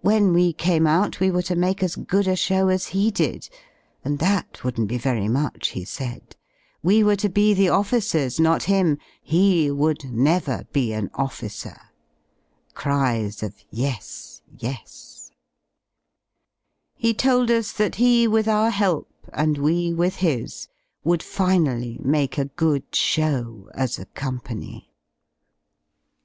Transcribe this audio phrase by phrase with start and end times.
[0.00, 3.48] When we came out we were to make as good a shoxv as he did
[4.04, 6.34] {and that wouldn*t be very much, he said);
[6.82, 11.80] we ivere to be the officers, not him, he would never be an officer
[12.74, 15.34] {cries of ''yes, yes T*),
[16.96, 20.66] He told us that he with our help and we with his
[21.04, 24.90] would finally make a good show as a company.